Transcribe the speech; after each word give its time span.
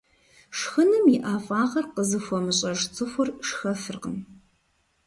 Шхыным 0.57 1.05
и 1.15 1.17
ӀэфӀагъыр 1.25 1.85
къызыхуэмыщӀэж 1.93 2.79
цӀыхур 2.95 3.29
шхэфыркъым. 3.47 4.17